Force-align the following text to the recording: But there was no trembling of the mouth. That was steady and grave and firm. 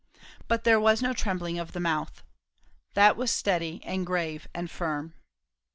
But 0.47 0.63
there 0.63 0.79
was 0.79 1.03
no 1.03 1.13
trembling 1.13 1.59
of 1.59 1.73
the 1.73 1.79
mouth. 1.79 2.23
That 2.95 3.15
was 3.15 3.29
steady 3.29 3.83
and 3.85 4.03
grave 4.03 4.47
and 4.51 4.67
firm. 4.71 5.13